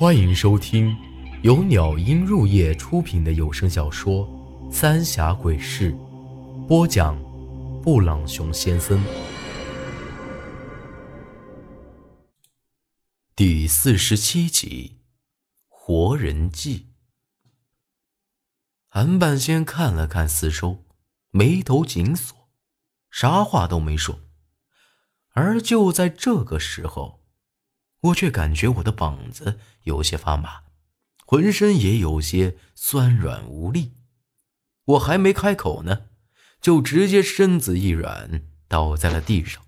[0.00, 0.96] 欢迎收听
[1.42, 4.26] 由鸟音入夜出品的有声小说
[4.72, 5.92] 《三峡鬼事》，
[6.66, 7.22] 播讲：
[7.82, 8.98] 布朗熊先生。
[13.36, 15.00] 第四十七集，
[15.68, 16.78] 《活人记》。
[18.88, 20.86] 韩半仙看了看四周，
[21.30, 22.48] 眉头紧锁，
[23.10, 24.20] 啥话都没说。
[25.34, 27.19] 而就在这个时候。
[28.00, 30.62] 我却感觉我的膀子有些发麻，
[31.26, 33.94] 浑身也有些酸软无力。
[34.84, 36.06] 我还没开口呢，
[36.60, 39.62] 就直接身子一软，倒在了地上。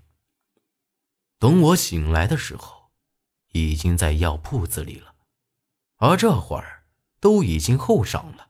[1.37, 2.91] 等我醒来的时候，
[3.51, 5.13] 已经在药铺子里了，
[5.97, 6.85] 而这会儿
[7.19, 8.49] 都已经后晌了。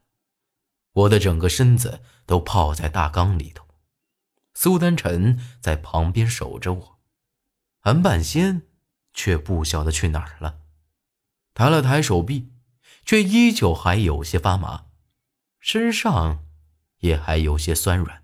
[0.93, 3.67] 我的整个身子都泡在大缸里头，
[4.53, 6.99] 苏丹臣在旁边守着我，
[7.79, 8.67] 韩半仙。
[9.13, 10.59] 却不晓得去哪儿了，
[11.53, 12.51] 抬了抬手臂，
[13.05, 14.85] 却依旧还有些发麻，
[15.59, 16.43] 身上
[16.99, 18.23] 也还有些酸软。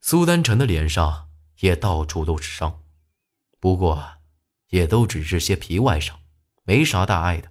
[0.00, 1.28] 苏丹臣的脸上
[1.60, 2.82] 也到处都是伤，
[3.58, 4.18] 不过
[4.68, 6.20] 也都只是些皮外伤，
[6.62, 7.50] 没啥大碍的。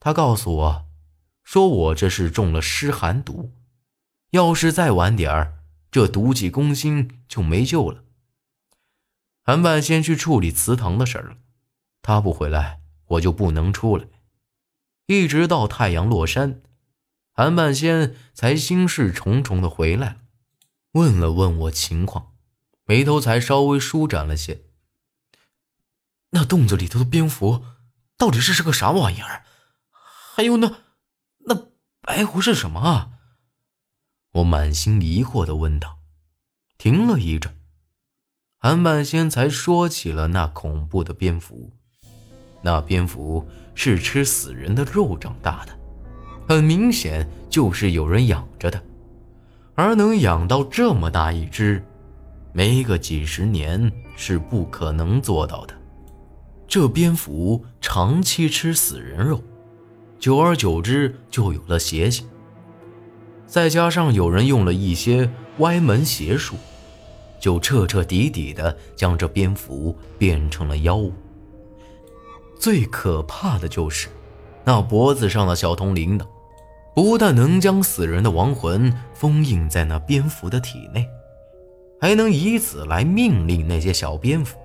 [0.00, 0.86] 他告诉我，
[1.42, 3.52] 说我这是中了湿寒毒，
[4.30, 5.58] 要是再晚点儿，
[5.90, 8.04] 这毒气攻心就没救了。
[9.46, 11.36] 韩半仙去处理祠堂的事儿了，
[12.00, 14.06] 他不回来，我就不能出来。
[15.06, 16.62] 一直到太阳落山，
[17.30, 20.16] 韩半仙才心事重重的回来了，
[20.92, 22.32] 问了问我情况，
[22.86, 24.64] 眉头才稍微舒展了些。
[26.30, 27.66] 那洞子里头的蝙蝠
[28.16, 29.44] 到底是是个啥玩意儿？
[30.34, 30.78] 还有那
[31.40, 31.68] 那
[32.00, 33.10] 白狐是什么啊？
[34.32, 35.98] 我满心疑惑的问道，
[36.78, 37.60] 停了一阵。
[38.64, 41.70] 韩半仙才说起了那恐怖的蝙蝠，
[42.62, 45.72] 那蝙蝠是吃死人的肉长大的，
[46.48, 48.82] 很明显就是有人养着的，
[49.74, 51.84] 而能养到这么大一只，
[52.54, 55.74] 没个几十年是不可能做到的。
[56.66, 59.42] 这蝙蝠长期吃死人肉，
[60.18, 62.26] 久而久之就有了邪性，
[63.46, 66.56] 再加上有人用了一些歪门邪术。
[67.44, 71.12] 就彻彻底底的将这蝙蝠变成了妖物。
[72.58, 74.08] 最可怕的就是，
[74.64, 76.26] 那脖子上的小铜铃铛，
[76.94, 81.06] 不但能将死人的亡魂封印在那蝙蝠的体内，
[82.00, 84.58] 还能以此来命令那些小蝙蝠。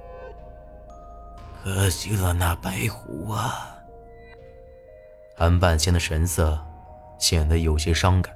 [1.61, 3.75] 可惜了那白狐啊！
[5.35, 6.57] 韩半仙的神色
[7.19, 8.33] 显得有些伤感，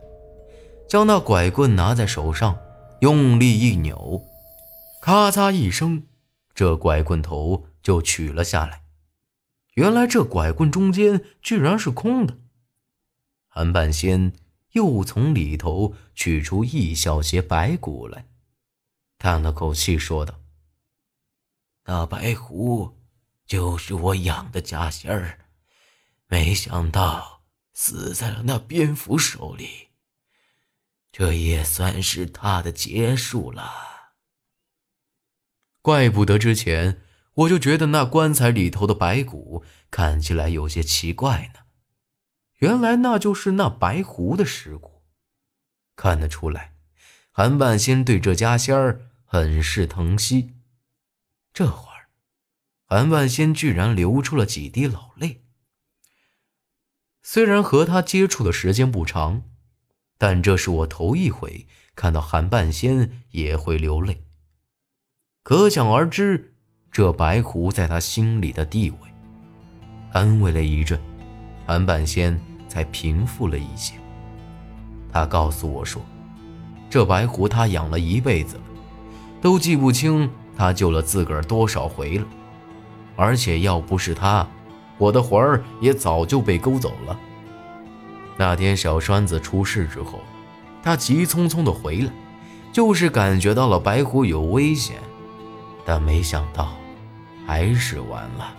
[0.85, 2.57] 将那拐棍拿在手上，
[2.99, 4.21] 用力一扭。
[5.05, 6.07] 咔嚓一声，
[6.55, 8.85] 这拐棍头就取了下来。
[9.73, 12.37] 原来这拐棍中间居然是空的。
[13.49, 14.31] 韩半仙
[14.71, 18.27] 又从里头取出一小截白骨来，
[19.17, 20.39] 叹了口气说道
[21.83, 22.97] ：“那白狐
[23.45, 25.47] 就是我养的家仙儿，
[26.27, 27.41] 没想到
[27.73, 29.89] 死在了那蝙蝠手里，
[31.11, 33.69] 这也算是他的结束了。”
[35.83, 37.01] 怪不得之前
[37.33, 41.59] 我就觉得那棺材里头的白骨看起来有些奇怪呢，
[42.59, 45.03] 原来那就是那白狐的尸骨。
[45.97, 46.73] 看得出来，
[47.31, 50.53] 韩半仙对这家仙儿很是疼惜。
[51.53, 52.07] 这会儿，
[52.85, 55.43] 韩半仙居然流出了几滴老泪。
[57.21, 59.43] 虽然和他接触的时间不长，
[60.17, 64.25] 但这是我头一回看到韩半仙也会流泪。
[65.43, 66.53] 可想而知，
[66.89, 68.97] 这白狐在他心里的地位。
[70.13, 70.97] 安慰了一阵，
[71.65, 72.39] 韩半仙
[72.69, 73.95] 才平复了一些。
[75.11, 76.01] 他告诉我说
[76.89, 78.63] ：“这白狐他养了一辈子了，
[79.41, 82.25] 都记不清他救了自个儿多少回了。
[83.17, 84.47] 而且要不是他，
[84.97, 87.19] 我的魂儿也早就被勾走了。
[88.37, 90.21] 那天小栓子出事之后，
[90.81, 92.13] 他急匆匆的回来，
[92.71, 94.95] 就是感觉到了白狐有危险。”
[95.85, 96.73] 但没想到，
[97.45, 98.55] 还是完了。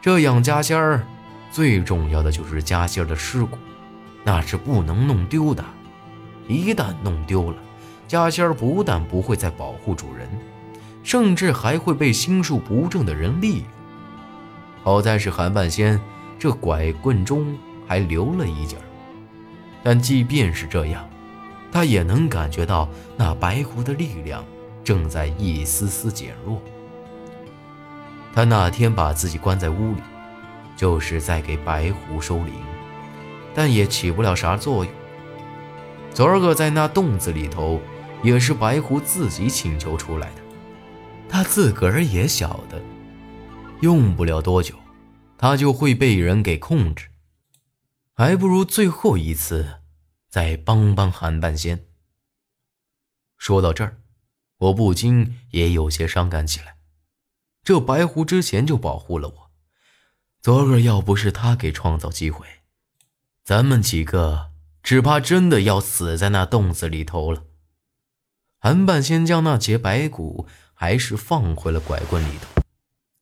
[0.00, 1.06] 这养家仙儿，
[1.50, 3.58] 最重要的就是家仙儿的尸骨，
[4.24, 5.64] 那是不能弄丢的。
[6.46, 7.56] 一旦弄丢了，
[8.06, 10.28] 家仙儿不但不会再保护主人，
[11.02, 13.64] 甚至还会被心术不正的人利用。
[14.82, 16.00] 好在是韩半仙
[16.38, 18.86] 这拐棍中还留了一截儿，
[19.82, 21.06] 但即便是这样，
[21.70, 24.42] 他也能感觉到那白狐的力量。
[24.84, 26.62] 正在一丝丝减弱。
[28.34, 30.02] 他那天把自己关在屋里，
[30.76, 32.54] 就是在给白狐收灵，
[33.54, 34.94] 但也起不了啥作用。
[36.12, 37.80] 昨儿个在那洞子里头，
[38.22, 40.42] 也是白狐自己请求出来的，
[41.28, 42.80] 他自个儿也晓得，
[43.80, 44.74] 用不了多久，
[45.36, 47.08] 他就会被人给控制，
[48.14, 49.80] 还不如最后一次
[50.28, 51.86] 再帮帮韩半仙。
[53.36, 53.98] 说到这儿，
[54.58, 56.76] 我不禁也有些伤感起来。
[57.62, 59.50] 这白狐之前就保护了我，
[60.40, 62.46] 昨个要不是他给创造机会，
[63.44, 64.52] 咱们几个
[64.82, 67.44] 只怕真的要死在那洞子里头了。
[68.58, 72.62] 韩半仙将那截白骨还是放回了拐棍里头，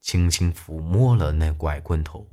[0.01, 2.31] 轻轻抚摸了那拐棍头。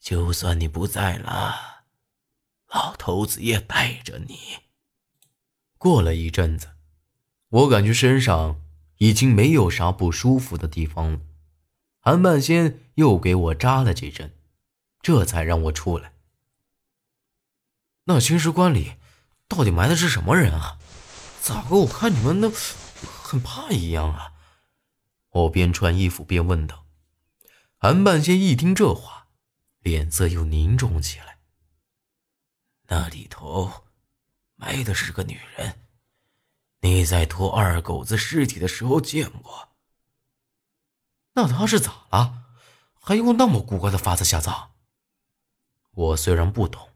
[0.00, 1.84] 就算你不在了，
[2.72, 4.38] 老头子也带着你。
[5.78, 6.72] 过了一阵子，
[7.48, 8.60] 我感觉身上……
[9.00, 11.20] 已经没有啥不舒服的地方了，
[12.00, 14.34] 韩半仙又给我扎了几针，
[15.00, 16.14] 这才让我出来。
[18.06, 18.94] 那青石棺里
[19.46, 20.80] 到底埋的是什么人啊？
[21.40, 24.32] 咋个我看你们那很怕一样啊？
[25.30, 26.84] 我边穿衣服边问道。
[27.76, 29.28] 韩半仙一听这话，
[29.78, 31.38] 脸色又凝重起来。
[32.88, 33.84] 那里头
[34.58, 35.80] 埋的是个女人。
[36.80, 39.70] 你在拖二狗子尸体的时候见过？
[41.34, 42.44] 那他是咋了？
[43.00, 44.72] 还用那么古怪的法子下葬？
[45.92, 46.90] 我虽然不懂，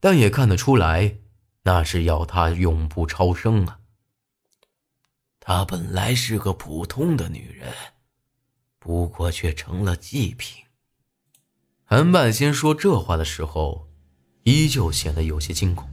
[0.00, 1.18] 但也看得出来，
[1.62, 3.80] 那是要他永不超生啊。
[5.38, 7.72] 她本来是个普通的女人，
[8.78, 10.64] 不过却成了祭品。
[11.84, 13.88] 韩半仙说这话的时候，
[14.44, 15.88] 依旧显得有些惊恐。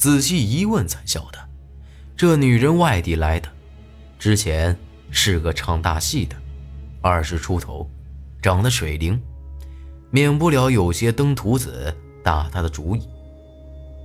[0.00, 1.38] 仔细一问，才晓得。
[2.16, 3.46] 这女人外地来的，
[4.18, 4.74] 之前
[5.10, 6.34] 是个唱大戏的，
[7.02, 7.86] 二十出头，
[8.40, 9.20] 长得水灵，
[10.10, 11.94] 免不了有些登徒子
[12.24, 13.06] 打她的主意。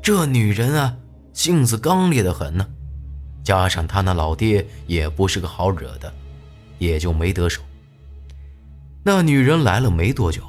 [0.03, 0.97] 这女人啊，
[1.31, 2.67] 性子刚烈的很呢，
[3.41, 6.13] 加上她那老爹也不是个好惹的，
[6.77, 7.61] 也就没得手。
[9.01, 10.41] 那女人来了没多久，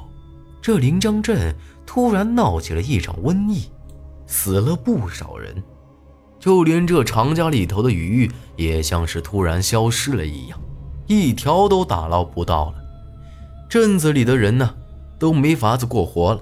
[0.61, 1.55] 这临江镇
[1.85, 3.71] 突然闹起了一场瘟疫，
[4.27, 5.63] 死了不少人。
[6.39, 10.59] 就连这长家里头的鱼也像是突然消失了一样，
[11.07, 12.75] 一条都打捞不到了。
[13.67, 14.75] 镇子里的人呢，
[15.17, 16.41] 都没法子过活了。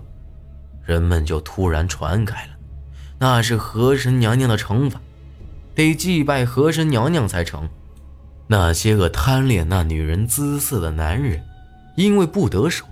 [0.84, 2.52] 人们就突然传开了，
[3.18, 5.00] 那是河神娘娘的惩罚，
[5.74, 7.68] 得祭拜河神娘娘才成。
[8.48, 11.42] 那些个贪恋那女人姿色的男人，
[11.96, 12.86] 因为不得手，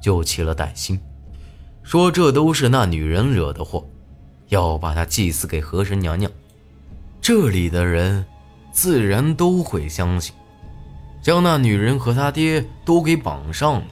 [0.00, 1.00] 就起了歹心，
[1.82, 3.84] 说这都是那女人惹的祸。
[4.48, 6.30] 要把她祭祀给河神娘娘，
[7.20, 8.24] 这里的人
[8.72, 10.34] 自然都会相信，
[11.22, 13.86] 将那女人和她爹都给绑上了，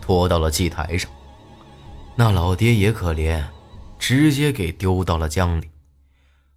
[0.00, 1.10] 拖到了祭台上。
[2.16, 3.42] 那老爹也可怜，
[3.98, 5.70] 直接给丢到了江里，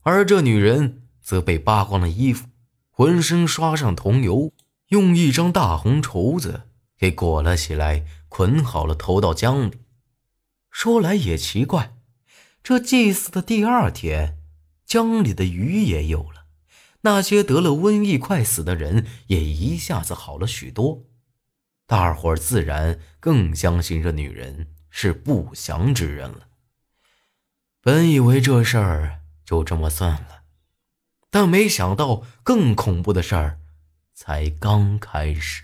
[0.02, 2.48] 而这女人则被扒光了衣服，
[2.92, 4.54] 浑身刷上桐油，
[4.90, 6.64] 用一张大红绸子
[6.98, 9.80] 给裹了起来，捆好了投到江里。
[10.70, 11.97] 说来也奇怪。
[12.68, 14.40] 这祭祀的第二天，
[14.86, 16.48] 江里的鱼也有了，
[17.00, 21.06] 那些得了瘟疫快死的人也一下子好了许多，
[21.86, 26.50] 大伙儿自然更相信这女人是不祥之人了。
[27.80, 30.42] 本以为这事儿就这么算了，
[31.30, 33.62] 但没想到更恐怖的事儿
[34.14, 35.64] 才刚开始。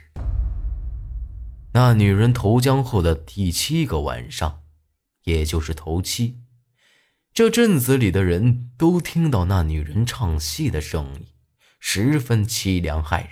[1.73, 4.61] 那女人投江后的第七个晚上，
[5.25, 6.39] 也就是头七。
[7.33, 11.25] 这镇子里的人都听到那女人唱戏的声音，
[11.79, 13.29] 十分凄凉骇人。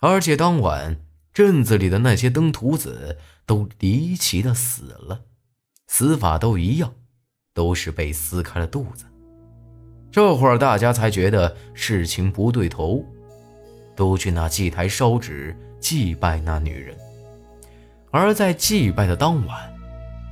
[0.00, 0.98] 而且当晚
[1.32, 5.26] 镇子里的那些登徒子都离奇的死了，
[5.86, 6.94] 死法都一样，
[7.54, 9.04] 都是被撕开了肚子。
[10.10, 13.04] 这会儿大家才觉得事情不对头，
[13.94, 16.98] 都去那祭台烧纸祭拜那女人。
[18.10, 19.77] 而在祭拜的当晚。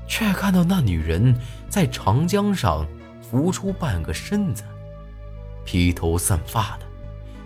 [0.07, 1.35] 却看到那女人
[1.69, 2.87] 在长江上
[3.21, 4.63] 浮出半个身子，
[5.65, 6.87] 披头散发的，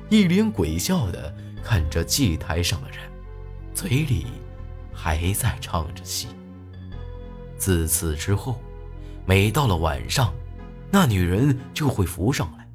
[0.08, 2.98] 一脸鬼笑的看着祭台上的人，
[3.74, 4.26] 嘴里
[4.92, 6.28] 还在唱着戏。
[7.56, 8.60] 自此之后，
[9.26, 10.32] 每到了晚上，
[10.90, 12.68] 那女人就会浮上来，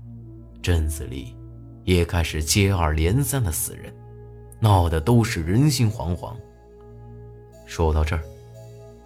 [0.62, 1.36] 镇子里
[1.84, 3.94] 也开始接二连三的死人，
[4.60, 6.36] 闹得都是人心惶惶。
[7.66, 8.24] 说到这儿。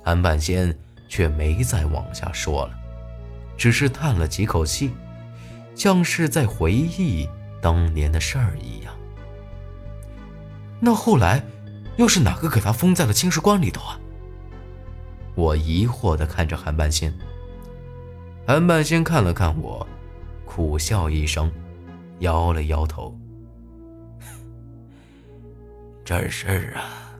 [0.09, 0.75] 韩半仙
[1.07, 2.73] 却没再往下说了，
[3.55, 4.89] 只是叹了几口气，
[5.75, 7.29] 像是在回忆
[7.61, 8.91] 当年的事儿一样。
[10.79, 11.45] 那后来
[11.97, 13.99] 又是哪个给他封在了青石棺里头啊？
[15.35, 17.13] 我疑惑的看着韩半仙。
[18.47, 19.87] 韩半仙看了看我，
[20.43, 21.51] 苦笑一声，
[22.17, 23.15] 摇了摇头。
[26.03, 27.13] 这事儿啊，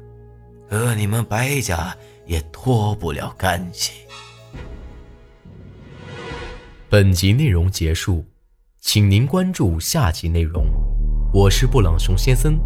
[0.68, 1.96] 和你们白家
[2.30, 3.92] 也脱不了干系。
[6.88, 8.24] 本集内容结束，
[8.80, 10.68] 请您关注下集内容。
[11.34, 12.60] 我是布朗熊先生，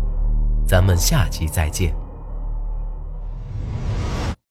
[0.68, 2.03] 咱们下集再见。